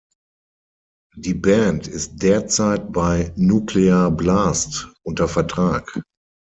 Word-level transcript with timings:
Die 1.15 1.35
Band 1.35 1.87
ist 1.87 2.23
derzeit 2.23 2.91
bei 2.91 3.31
Nuclear 3.35 4.09
Blast 4.09 4.87
unter 5.03 5.27
Vertrag. 5.27 6.01